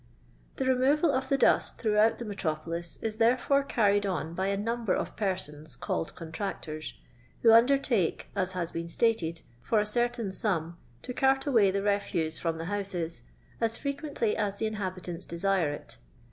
The 0.55 0.65
removal 0.65 1.11
of 1.11 1.29
the 1.29 1.37
dust 1.37 1.77
throughout 1.79 2.17
the 2.17 2.25
metro 2.25 2.55
polis, 2.55 2.97
is, 3.03 3.17
therefore, 3.17 3.61
carried 3.61 4.03
on 4.03 4.33
by 4.33 4.47
a 4.47 4.57
niunber 4.57 4.97
of 4.97 5.15
persons 5.15 5.75
called 5.75 6.15
Contractors, 6.15 6.95
who 7.43 7.53
undertake, 7.53 8.27
as 8.35 8.53
has 8.53 8.71
been 8.71 8.89
stated, 8.89 9.43
ftr 9.69 9.79
a 9.81 9.85
certain 9.85 10.31
sum, 10.31 10.75
to 11.03 11.13
cart 11.13 11.45
away 11.45 11.69
the 11.69 11.83
refuse 11.83 12.39
from 12.39 12.57
the 12.57 12.65
houses 12.65 13.21
as 13.61 13.77
frequently 13.77 14.35
as 14.35 14.57
the 14.57 14.65
inhabitants 14.65 15.23
desire 15.27 15.69
it. 15.71 15.99